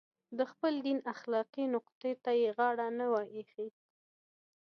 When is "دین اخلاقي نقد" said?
0.85-2.01